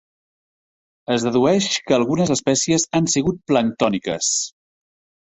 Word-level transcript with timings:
Es 1.15 1.25
dedueix 1.27 1.67
que 1.89 1.95
algunes 1.97 2.31
espècies 2.37 2.87
han 3.01 3.11
sigut 3.17 3.39
planctòniques. 3.53 4.31